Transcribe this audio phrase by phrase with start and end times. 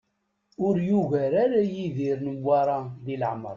[0.65, 3.49] Ur yugar ara Yidir Newwara di leɛmer.